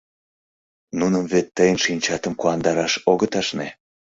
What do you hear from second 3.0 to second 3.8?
огыт ашне.